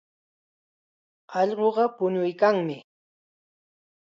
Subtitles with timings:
[1.39, 2.77] Allquqa puñuykanmi.